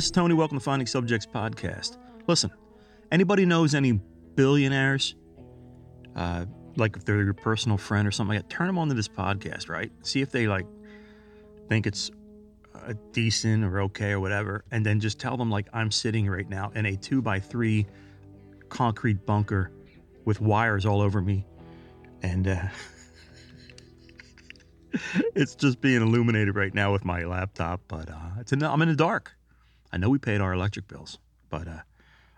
[0.00, 0.32] This is Tony.
[0.32, 1.98] Welcome to Finding Subjects podcast.
[2.26, 2.50] Listen,
[3.12, 4.00] anybody knows any
[4.34, 5.14] billionaires?
[6.16, 9.08] Uh, like if they're your personal friend or something like that, turn them onto this
[9.08, 9.92] podcast, right?
[10.00, 10.64] See if they like
[11.68, 12.10] think it's
[12.74, 16.48] uh, decent or okay or whatever, and then just tell them like I'm sitting right
[16.48, 17.86] now in a two by three
[18.70, 19.70] concrete bunker
[20.24, 21.44] with wires all over me,
[22.22, 22.62] and uh,
[25.34, 27.82] it's just being illuminated right now with my laptop.
[27.86, 29.34] But uh, it's in, I'm in the dark.
[29.92, 31.80] I know we paid our electric bills, but uh,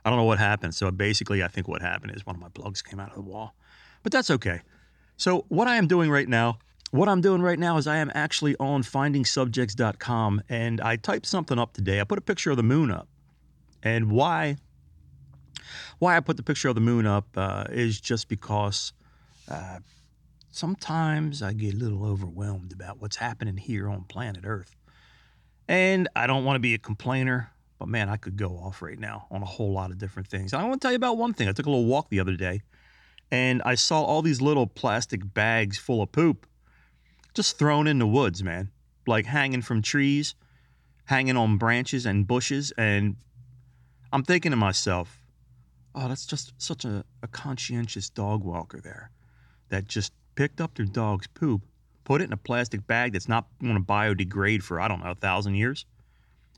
[0.05, 0.75] I don't know what happened.
[0.75, 3.23] So basically, I think what happened is one of my plugs came out of the
[3.23, 3.55] wall,
[4.03, 4.61] but that's okay.
[5.17, 6.59] So what I am doing right now,
[6.91, 11.59] what I'm doing right now is I am actually on FindingSubjects.com, and I typed something
[11.59, 12.01] up today.
[12.01, 13.09] I put a picture of the moon up,
[13.83, 14.57] and why?
[15.99, 18.93] Why I put the picture of the moon up uh, is just because
[19.49, 19.79] uh,
[20.51, 24.75] sometimes I get a little overwhelmed about what's happening here on planet Earth.
[25.73, 28.99] And I don't want to be a complainer, but man, I could go off right
[28.99, 30.53] now on a whole lot of different things.
[30.53, 31.49] I want to tell you about one thing.
[31.49, 32.61] I took a little walk the other day
[33.31, 36.47] and I saw all these little plastic bags full of poop
[37.33, 38.71] just thrown in the woods, man,
[39.07, 40.35] like hanging from trees,
[41.07, 42.71] hanging on branches and bushes.
[42.77, 43.17] And
[44.13, 45.23] I'm thinking to myself,
[45.95, 49.11] oh, that's just such a, a conscientious dog walker there
[49.71, 51.63] that just picked up their dog's poop
[52.05, 55.11] put it in a plastic bag that's not going to biodegrade for, I don't know,
[55.11, 55.87] a thousand years.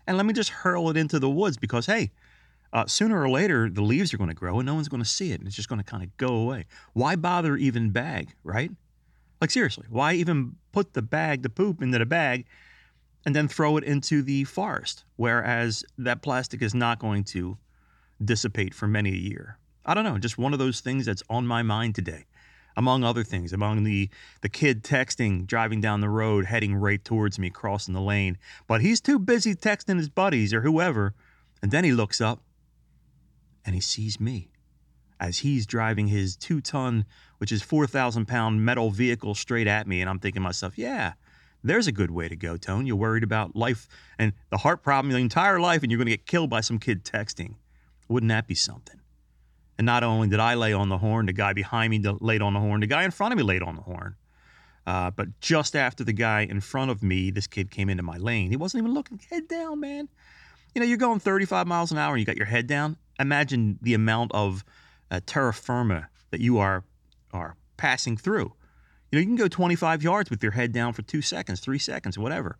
[0.06, 2.10] And let me just hurl it into the woods because, hey,
[2.72, 5.09] uh, sooner or later, the leaves are going to grow and no one's going to
[5.09, 6.66] see it and it's just going to kind of go away.
[6.93, 8.71] Why bother even bag, right?
[9.41, 12.47] Like, seriously, why even put the bag, the poop into the bag
[13.25, 15.05] and then throw it into the forest?
[15.16, 17.56] Whereas that plastic is not going to
[18.25, 19.59] dissipate for many a year.
[19.87, 22.25] I don't know, just one of those things that's on my mind today
[22.76, 24.08] among other things, among the
[24.40, 28.80] the kid texting driving down the road heading right towards me crossing the lane, but
[28.80, 31.14] he's too busy texting his buddies or whoever,
[31.62, 32.42] and then he looks up
[33.64, 34.50] and he sees me
[35.20, 37.04] as he's driving his 2-ton,
[37.38, 41.14] which is 4,000 pound metal vehicle straight at me and I'm thinking to myself, yeah,
[41.62, 42.86] there's a good way to go, Tone.
[42.86, 46.12] You're worried about life and the heart problem your entire life and you're going to
[46.12, 47.54] get killed by some kid texting.
[48.08, 49.00] Wouldn't that be something?
[49.78, 52.54] And not only did I lay on the horn, the guy behind me laid on
[52.54, 54.16] the horn, the guy in front of me laid on the horn.
[54.86, 58.16] Uh, but just after the guy in front of me, this kid came into my
[58.18, 58.50] lane.
[58.50, 60.08] He wasn't even looking, head down, man.
[60.74, 62.96] You know, you're going 35 miles an hour and you got your head down.
[63.18, 64.64] Imagine the amount of
[65.10, 66.84] uh, terra firma that you are
[67.32, 68.52] are passing through.
[69.10, 71.78] You know, you can go 25 yards with your head down for two seconds, three
[71.78, 72.58] seconds, whatever.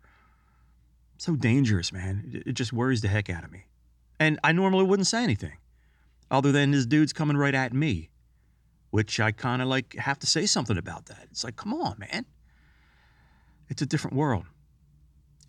[1.17, 2.43] So dangerous, man.
[2.45, 3.65] It just worries the heck out of me.
[4.19, 5.57] And I normally wouldn't say anything
[6.31, 8.09] other than this dude's coming right at me,
[8.91, 11.27] which I kind of like have to say something about that.
[11.31, 12.25] It's like, come on, man.
[13.69, 14.45] It's a different world.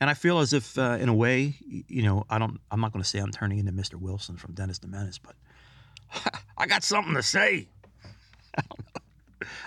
[0.00, 2.92] And I feel as if, uh, in a way, you know, I don't, I'm not
[2.92, 3.94] going to say I'm turning into Mr.
[3.94, 5.36] Wilson from Dennis the Menace, but
[6.58, 7.68] I got something to say.
[8.56, 9.04] I don't,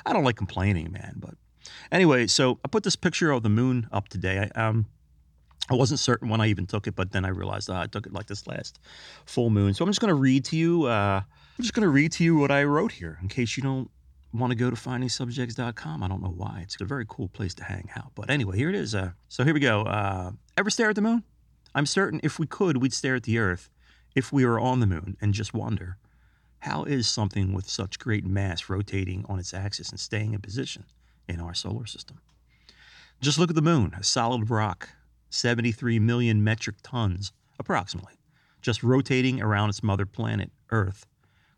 [0.06, 1.16] I don't like complaining, man.
[1.18, 1.36] But
[1.92, 4.50] anyway, so I put this picture of the moon up today.
[4.56, 4.86] I, um,
[5.70, 8.08] I wasn't certain when I even took it, but then I realized uh, I took
[8.08, 8.80] it like this last
[9.26, 9.74] full moon.
[9.74, 10.86] So I'm just going to read to you.
[10.86, 13.64] Uh, I'm just going to read to you what I wrote here, in case you
[13.64, 13.92] don't
[14.34, 16.04] want to go to findingsubjects.com.
[16.04, 16.62] I don't know why.
[16.64, 18.12] It's a very cool place to hang out.
[18.16, 18.96] But anyway, here it is.
[18.96, 19.84] Uh, so here we go.
[19.84, 21.24] Uh, ever stare at the moon?
[21.76, 23.70] I'm certain if we could, we'd stare at the Earth
[24.16, 25.98] if we were on the moon and just wonder
[26.60, 30.86] how is something with such great mass rotating on its axis and staying in position
[31.28, 32.20] in our solar system?
[33.22, 34.90] Just look at the moon, a solid rock
[35.30, 38.16] 73 million metric tons, approximately,
[38.62, 41.06] just rotating around its mother planet, Earth,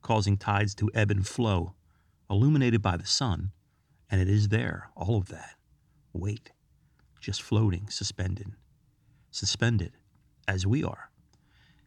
[0.02, 1.74] causing tides to ebb and flow,
[2.30, 3.52] illuminated by the sun,
[4.10, 5.56] and it is there, all of that.
[6.14, 6.52] Wait,
[7.20, 8.52] just floating, suspended.
[9.30, 9.94] Suspended,
[10.48, 11.10] as we are.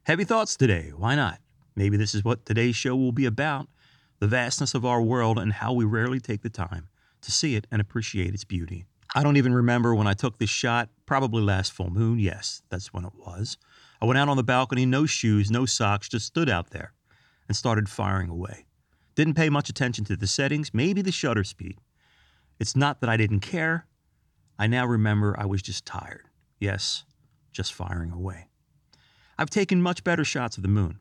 [0.04, 1.40] Heavy thoughts today, why not?
[1.76, 3.68] Maybe this is what today's show will be about
[4.20, 6.88] the vastness of our world and how we rarely take the time
[7.20, 8.86] to see it and appreciate its beauty.
[9.14, 10.88] I don't even remember when I took this shot.
[11.06, 12.18] Probably last full moon.
[12.18, 13.58] Yes, that's when it was.
[14.00, 16.94] I went out on the balcony, no shoes, no socks, just stood out there
[17.48, 18.66] and started firing away.
[19.14, 21.78] Didn't pay much attention to the settings, maybe the shutter speed.
[22.58, 23.86] It's not that I didn't care.
[24.58, 26.28] I now remember I was just tired.
[26.58, 27.04] Yes,
[27.52, 28.48] just firing away.
[29.38, 31.00] I've taken much better shots of the moon.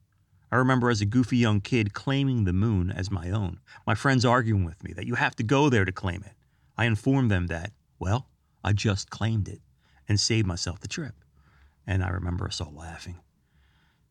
[0.52, 3.60] I remember as a goofy young kid claiming the moon as my own.
[3.88, 6.34] My friends arguing with me that you have to go there to claim it.
[6.78, 8.28] I informed them that well,
[8.64, 9.62] I just claimed it
[10.08, 11.16] and saved myself the trip.
[11.86, 13.18] And I remember us all laughing.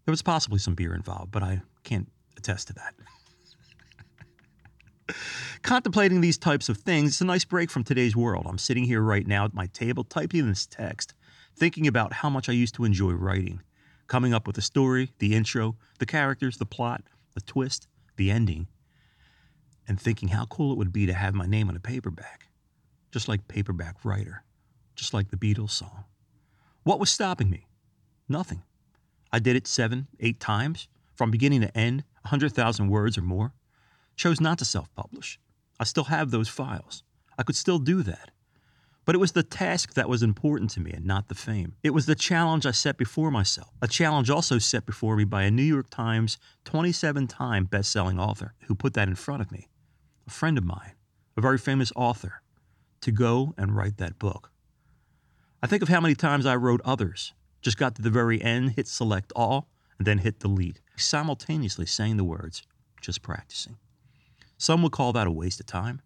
[0.04, 2.94] There was possibly some beer involved, but I can't attest to that.
[5.62, 8.46] Contemplating these types of things, it's a nice break from today's world.
[8.48, 11.14] I'm sitting here right now at my table typing this text,
[11.56, 13.60] thinking about how much I used to enjoy writing,
[14.06, 17.02] coming up with the story, the intro, the characters, the plot,
[17.34, 17.86] the twist,
[18.16, 18.66] the ending,
[19.86, 22.46] and thinking how cool it would be to have my name on a paperback,
[23.10, 24.44] just like paperback writer,
[24.94, 26.04] just like the Beatles song.
[26.84, 27.66] What was stopping me?
[28.28, 28.62] Nothing.
[29.32, 33.52] I did it seven, eight times, from beginning to end, 100,000 words or more.
[34.16, 35.38] Chose not to self publish.
[35.80, 37.02] I still have those files.
[37.38, 38.30] I could still do that.
[39.04, 41.74] But it was the task that was important to me and not the fame.
[41.82, 45.42] It was the challenge I set before myself, a challenge also set before me by
[45.42, 49.50] a New York Times 27 time best selling author who put that in front of
[49.50, 49.68] me,
[50.26, 50.92] a friend of mine,
[51.36, 52.42] a very famous author,
[53.00, 54.51] to go and write that book.
[55.62, 58.72] I think of how many times I wrote others, just got to the very end,
[58.72, 59.68] hit select all,
[59.98, 62.62] and then hit delete, simultaneously saying the words,
[63.00, 63.76] just practicing.
[64.58, 66.02] Some would call that a waste of time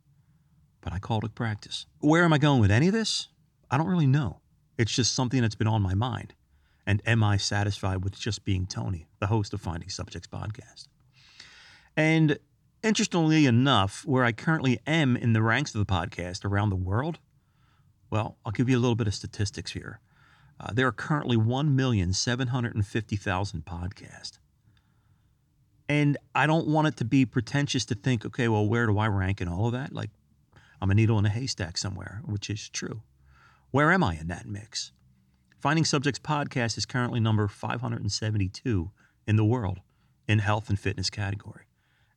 [0.87, 1.85] but I called it practice.
[1.99, 3.27] Where am I going with any of this?
[3.73, 4.39] I don't really know.
[4.79, 6.33] It's just something that's been on my mind.
[6.87, 10.87] And am I satisfied with just being Tony, the host of Finding Subjects podcast?
[11.97, 12.39] And
[12.85, 17.19] interestingly enough, where I currently am in the ranks of the podcast around the world,
[18.17, 20.01] well, I'll give you a little bit of statistics here.
[20.59, 24.39] Uh, there are currently 1,750,000 podcasts.
[25.87, 29.09] And I don't want it to be pretentious to think, okay, well, where do I
[29.09, 29.93] rank in all of that?
[29.93, 30.09] Like,
[30.81, 33.03] I'm a needle in a haystack somewhere, which is true.
[33.71, 34.93] Where am I in that mix?
[35.61, 38.91] Finding Subjects podcast is currently number 572
[39.27, 39.81] in the world
[40.27, 41.67] in health and fitness category,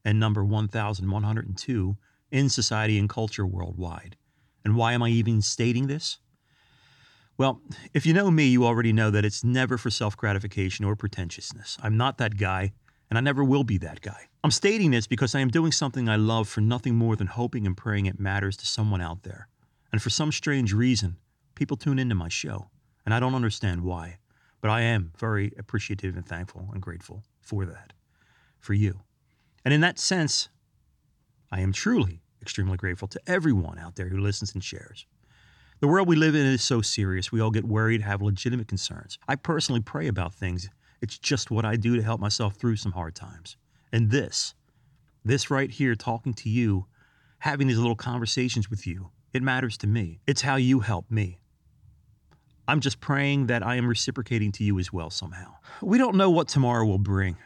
[0.06, 1.98] and number 1102
[2.32, 4.16] in society and culture worldwide.
[4.70, 6.20] And why am I even stating this?
[7.40, 7.60] Well,
[7.92, 11.76] if you know me, you already know that it's never for self gratification or pretentiousness.
[11.82, 12.74] I'm not that guy,
[13.10, 14.28] and I never will be that guy.
[14.44, 17.66] I'm stating this because I am doing something I love for nothing more than hoping
[17.66, 19.48] and praying it matters to someone out there.
[19.92, 21.18] And for some strange reason,
[21.56, 22.70] people tune into my show,
[23.06, 24.20] and I don't understand why,
[24.62, 27.94] but I am very appreciative and thankful and grateful for that,
[28.60, 29.00] for you.
[29.66, 30.50] And in that sense,
[31.52, 35.06] I am truly extremely grateful to everyone out there who listens and shares.
[35.80, 37.32] The world we live in is so serious.
[37.32, 39.18] We all get worried, have legitimate concerns.
[39.28, 40.70] I personally pray about things
[41.02, 43.58] it's just what I do to help myself through some hard times.
[43.92, 44.54] And this,
[45.24, 46.86] this right here, talking to you,
[47.40, 50.20] having these little conversations with you, it matters to me.
[50.28, 51.40] It's how you help me.
[52.68, 55.56] I'm just praying that I am reciprocating to you as well somehow.
[55.82, 57.38] We don't know what tomorrow will bring,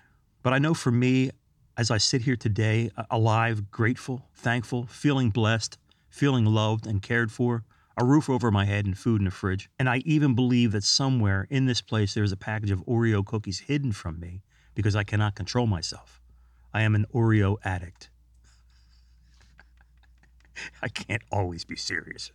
[0.42, 1.32] but I know for me,
[1.78, 5.78] as I sit here today, alive, grateful, thankful, feeling blessed,
[6.10, 7.64] feeling loved and cared for,
[7.98, 9.70] a roof over my head, and food in the fridge.
[9.80, 13.60] And I even believe that somewhere in this place there's a package of Oreo cookies
[13.62, 14.42] hidden from me
[14.76, 16.22] because I cannot control myself.
[16.74, 18.10] I am an Oreo addict.
[20.82, 22.32] I can't always be serious.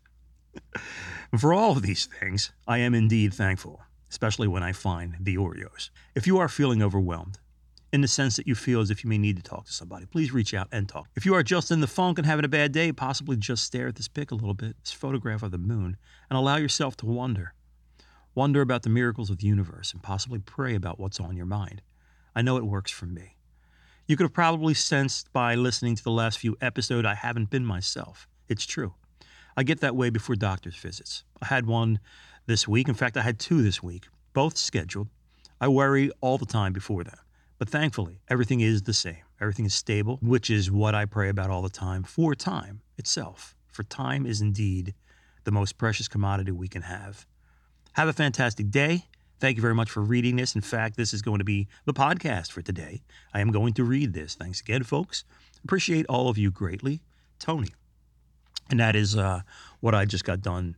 [1.39, 5.91] For all of these things, I am indeed thankful, especially when I find the Oreos.
[6.15, 7.39] If you are feeling overwhelmed,
[7.93, 10.07] in the sense that you feel as if you may need to talk to somebody,
[10.07, 11.09] please reach out and talk.
[11.17, 13.89] If you are just in the funk and having a bad day, possibly just stare
[13.89, 15.97] at this pic a little bit, this photograph of the moon,
[16.29, 17.55] and allow yourself to wonder.
[18.35, 21.83] Wonder about the miracles of the universe and possibly pray about what's on your mind.
[22.37, 23.37] I know it works for me.
[24.07, 27.65] You could have probably sensed by listening to the last few episodes I haven't been
[27.65, 28.29] myself.
[28.49, 28.95] It's true.
[29.57, 31.25] I get that way before doctor's visits.
[31.43, 31.99] I had one
[32.47, 32.89] this week.
[32.89, 35.09] In fact, I had two this week, both scheduled.
[35.61, 37.19] I worry all the time before them.
[37.59, 39.23] But thankfully, everything is the same.
[39.41, 43.57] Everything is stable, which is what I pray about all the time for time itself.
[43.73, 44.95] For time is indeed
[45.45, 47.27] the most precious commodity we can have.
[47.93, 49.07] Have a fantastic day.
[49.41, 50.55] Thank you very much for reading this.
[50.55, 53.03] In fact, this is going to be the podcast for today.
[53.33, 54.35] I am going to read this.
[54.35, 55.25] Thanks again, folks.
[55.65, 57.03] Appreciate all of you greatly.
[57.39, 57.69] Tony.
[58.71, 59.43] And that is uh,
[59.81, 60.77] what I just got done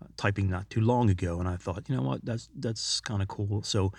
[0.00, 1.40] uh, typing not too long ago.
[1.40, 3.62] And I thought, you know what, that's that's kind of cool.
[3.62, 3.92] So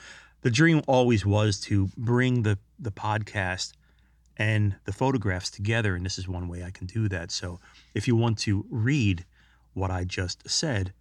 [0.43, 3.73] the dream always was to bring the the podcast
[4.38, 7.31] and the photographs together and this is one way I can do that.
[7.31, 7.59] So
[7.93, 9.25] if you want to read
[9.73, 10.93] what I just said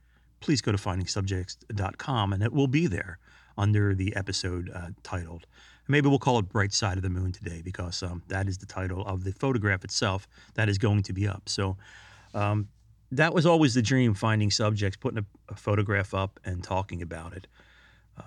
[0.42, 3.18] please go to findingsubjects.com and it will be there
[3.56, 5.46] under the episode uh, titled.
[5.88, 8.66] Maybe we'll call it bright side of the moon today because um, that is the
[8.66, 11.49] title of the photograph itself that is going to be up.
[11.49, 11.76] So
[12.34, 12.68] um,
[13.11, 17.34] that was always the dream finding subjects putting a, a photograph up and talking about
[17.34, 17.46] it.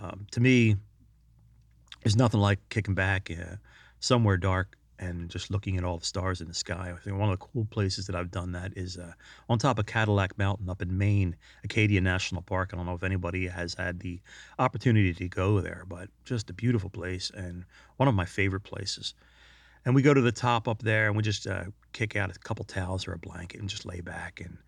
[0.01, 0.77] Um, to me
[2.05, 3.55] there's nothing like kicking back uh,
[3.99, 6.93] somewhere dark and just looking at all the stars in the sky.
[6.95, 9.13] I think one of the cool places that I've done that is uh,
[9.49, 12.69] on top of Cadillac Mountain up in Maine, Acadia National Park.
[12.71, 14.21] I don't know if anybody has had the
[14.59, 17.65] opportunity to go there, but just a beautiful place and
[17.97, 19.15] one of my favorite places.
[19.83, 22.37] And we go to the top up there and we just uh, kick out a
[22.37, 24.59] couple towels or a blanket and just lay back and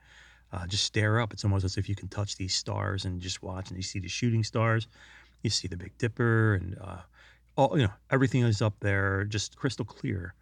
[0.52, 1.34] uh, just stare up.
[1.34, 4.00] It's almost as if you can touch these stars and just watch and you see
[4.00, 4.88] the shooting stars.
[5.44, 6.98] You see the Big Dipper and uh,
[7.58, 10.34] all you know everything is up there, just crystal clear,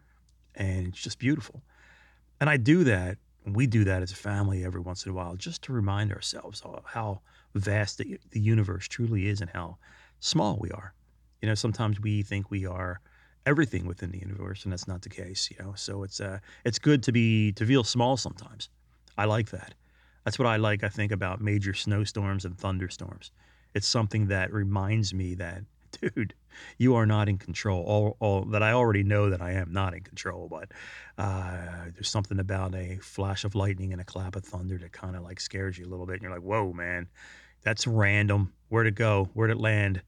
[0.53, 1.63] and it's just beautiful.
[2.39, 3.17] And I do that.
[3.45, 6.62] We do that as a family every once in a while, just to remind ourselves
[6.86, 7.22] how
[7.53, 9.77] vast the, the universe truly is and how
[10.19, 10.93] small we are.
[11.41, 13.00] You know, sometimes we think we are
[13.45, 15.50] everything within the universe, and that's not the case.
[15.51, 18.69] You know, so it's uh, it's good to be to feel small sometimes.
[19.17, 19.74] I like that.
[20.25, 20.84] That's what I like.
[20.84, 23.31] I think about major snowstorms and thunderstorms.
[23.75, 25.62] It's something that reminds me that,
[26.01, 26.33] dude,
[26.77, 27.83] you are not in control.
[27.83, 30.71] All, all that I already know that I am not in control, but
[31.17, 35.15] uh, there's something about a flash of lightning and a clap of thunder that kind
[35.15, 36.13] of like scares you a little bit.
[36.13, 37.07] And you're like, whoa, man,
[37.63, 38.53] that's random.
[38.69, 39.29] Where'd it go?
[39.33, 40.01] Where'd it land?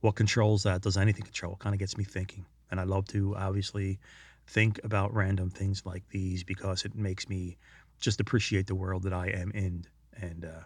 [0.00, 0.82] What controls that?
[0.82, 1.56] Does anything control?
[1.56, 2.46] Kind of gets me thinking.
[2.70, 3.98] And I love to obviously
[4.46, 7.56] think about random things like these because it makes me
[8.00, 9.84] just appreciate the world that I am in.
[10.16, 10.64] And uh,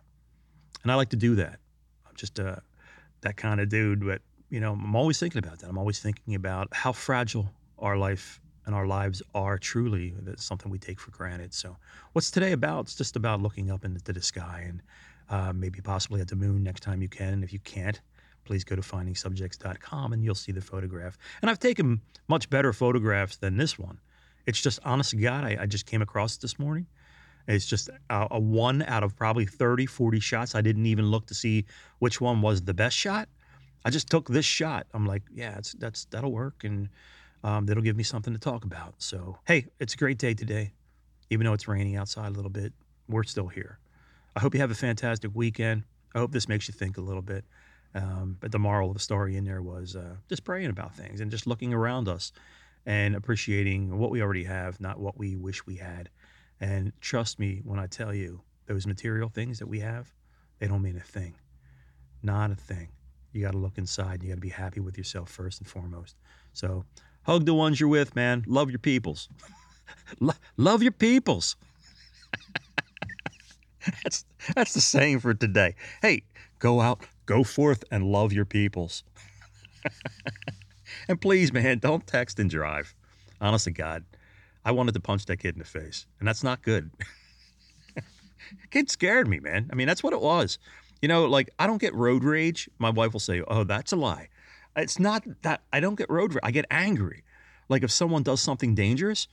[0.83, 1.59] and I like to do that.
[2.07, 2.57] I'm just uh,
[3.23, 4.05] that kind of dude.
[4.05, 4.23] But
[4.55, 5.69] you know, I'm always thinking about that.
[5.69, 10.15] I'm always thinking about how fragile our life and our lives are truly.
[10.21, 11.53] That's something we take for granted.
[11.53, 11.77] So,
[12.13, 12.85] what's today about?
[12.85, 14.83] It's just about looking up into the sky and
[15.29, 17.33] uh, maybe possibly at the moon next time you can.
[17.33, 18.01] And if you can't,
[18.45, 21.19] please go to findingsubjects.com and you'll see the photograph.
[21.43, 23.99] And I've taken much better photographs than this one.
[24.47, 26.87] It's just, honest to God, I, I just came across this morning.
[27.49, 30.55] It's just a, a, one out of probably 30, 40 shots.
[30.55, 31.65] I didn't even look to see
[31.99, 33.29] which one was the best shot.
[33.85, 34.87] I just took this shot.
[34.95, 36.89] I'm like, yeah, it's, that's that'll work, and
[37.43, 38.95] um, that'll give me something to talk about.
[38.99, 40.73] So, hey, it's a great day today,
[41.31, 42.73] even though it's raining outside a little bit.
[43.09, 43.79] We're still here.
[44.35, 45.85] I hope you have a fantastic weekend.
[46.15, 47.45] I hope this makes you think a little bit.
[47.95, 51.21] Um, but the moral of the story in there was uh, just praying about things
[51.21, 52.33] and just looking around us
[52.87, 56.09] and appreciating what we already have, not what we wish we had.
[56.61, 60.13] And trust me when I tell you, those material things that we have,
[60.59, 61.35] they don't mean a thing.
[62.23, 62.89] Not a thing.
[63.35, 64.23] You got to look inside.
[64.23, 66.15] You got to be happy with yourself first and foremost.
[66.53, 66.85] So,
[67.25, 68.45] hug the ones you're with, man.
[68.47, 69.29] Love your peoples.
[70.57, 71.57] love your peoples.
[74.05, 74.25] that's
[74.55, 75.75] that's the saying for today.
[76.01, 76.23] Hey,
[76.61, 79.03] go out, go forth, and love your peoples.
[81.09, 82.95] and please, man, don't text and drive.
[83.41, 84.05] Honest to God,
[84.65, 86.93] I wanted to punch that kid in the face, and that's not good.
[88.71, 89.69] kid scared me, man.
[89.73, 90.61] I mean, that's what it was.
[91.05, 92.67] You know, like I don't get road rage.
[92.79, 94.31] My wife will say, "Oh, that's a lie."
[94.75, 96.41] It's not that I don't get road rage.
[96.43, 97.25] I get angry.
[97.69, 99.29] Like if someone does something dangerous,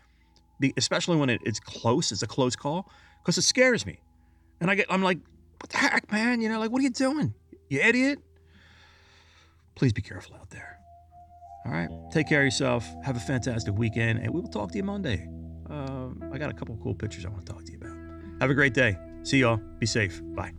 [0.76, 4.02] especially when it's close, it's a close call, because it scares me.
[4.60, 5.20] And I get, I'm like,
[5.62, 6.42] "What the heck, man?
[6.42, 7.34] You know, like what are you doing,
[7.70, 8.20] you idiot?"
[9.76, 10.78] Please be careful out there.
[11.66, 11.90] All right.
[12.12, 12.86] Take care of yourself.
[13.06, 15.26] Have a fantastic weekend, and we will talk to you Monday.
[15.70, 17.96] Um, I got a couple cool pictures I want to talk to you about.
[18.42, 18.98] Have a great day.
[19.24, 19.62] See y'all.
[19.80, 20.22] Be safe.
[20.36, 20.52] Bye.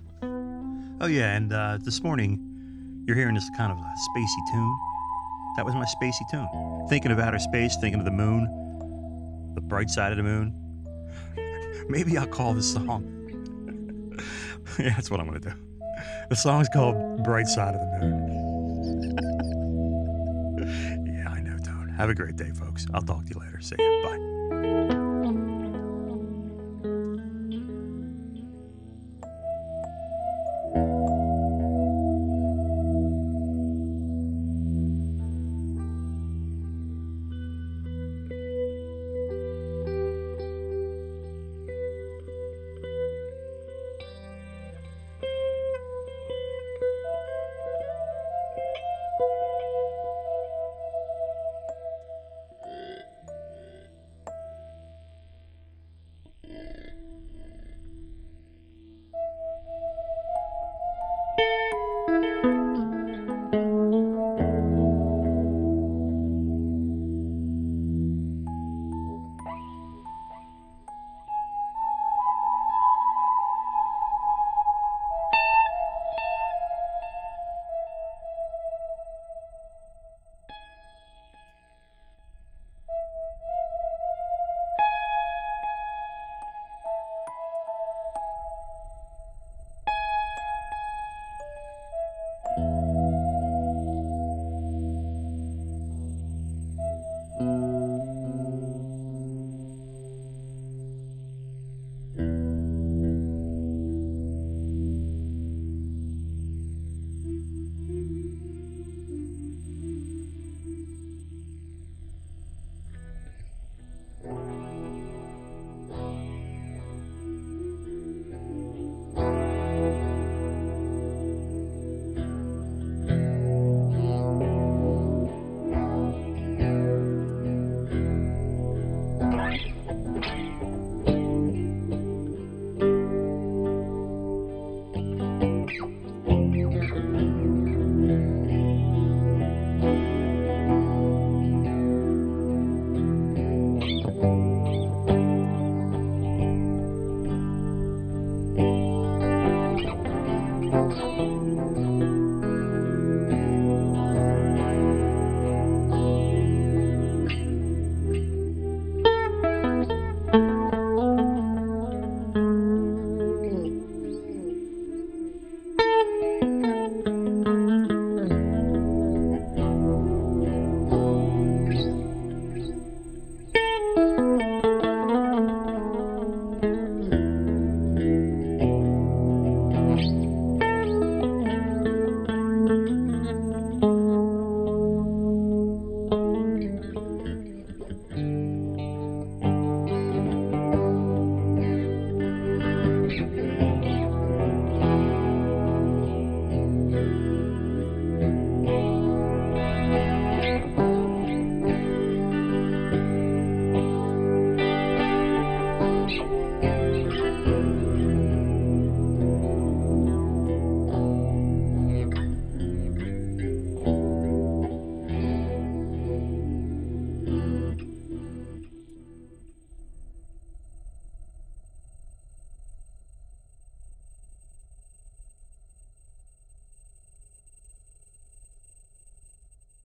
[1.02, 1.36] Oh, yeah.
[1.36, 2.38] And uh, this morning,
[3.06, 4.78] you're hearing this kind of a spacey tune.
[5.56, 6.86] That was my spacey tune.
[6.88, 8.44] Thinking of outer space, thinking of the moon,
[9.56, 10.54] the bright side of the moon.
[11.88, 13.02] Maybe I'll call this song.
[14.78, 15.56] yeah, that's what I'm going to do.
[16.30, 18.38] The song's called Bright Side of the Moon.
[21.04, 21.88] Yeah, I know, Tone.
[21.96, 22.86] Have a great day, folks.
[22.94, 23.60] I'll talk to you later.
[23.60, 24.02] See you.
[24.04, 24.88] Bye.